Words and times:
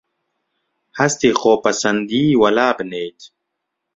هەستی 0.99 1.37
خۆپەسەندیی 1.39 2.37
وەلابنێیت 2.41 3.21